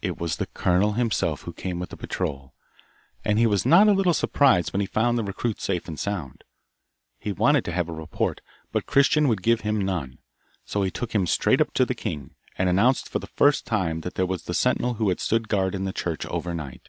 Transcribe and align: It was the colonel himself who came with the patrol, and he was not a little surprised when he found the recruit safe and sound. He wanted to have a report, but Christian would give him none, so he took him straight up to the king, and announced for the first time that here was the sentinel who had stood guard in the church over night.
It 0.00 0.20
was 0.20 0.36
the 0.36 0.46
colonel 0.46 0.92
himself 0.92 1.42
who 1.42 1.52
came 1.52 1.80
with 1.80 1.88
the 1.90 1.96
patrol, 1.96 2.54
and 3.24 3.36
he 3.36 3.48
was 3.48 3.66
not 3.66 3.88
a 3.88 3.92
little 3.92 4.14
surprised 4.14 4.72
when 4.72 4.78
he 4.80 4.86
found 4.86 5.18
the 5.18 5.24
recruit 5.24 5.60
safe 5.60 5.88
and 5.88 5.98
sound. 5.98 6.44
He 7.18 7.32
wanted 7.32 7.64
to 7.64 7.72
have 7.72 7.88
a 7.88 7.92
report, 7.92 8.42
but 8.70 8.86
Christian 8.86 9.26
would 9.26 9.42
give 9.42 9.62
him 9.62 9.80
none, 9.80 10.18
so 10.64 10.84
he 10.84 10.92
took 10.92 11.16
him 11.16 11.26
straight 11.26 11.60
up 11.60 11.74
to 11.74 11.84
the 11.84 11.96
king, 11.96 12.36
and 12.56 12.68
announced 12.68 13.08
for 13.08 13.18
the 13.18 13.26
first 13.26 13.66
time 13.66 14.02
that 14.02 14.16
here 14.16 14.24
was 14.24 14.44
the 14.44 14.54
sentinel 14.54 14.94
who 14.94 15.08
had 15.08 15.18
stood 15.18 15.48
guard 15.48 15.74
in 15.74 15.82
the 15.82 15.92
church 15.92 16.24
over 16.26 16.54
night. 16.54 16.88